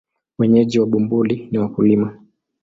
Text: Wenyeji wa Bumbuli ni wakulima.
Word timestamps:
Wenyeji 0.39 0.79
wa 0.79 0.85
Bumbuli 0.87 1.47
ni 1.51 1.57
wakulima. 1.57 2.17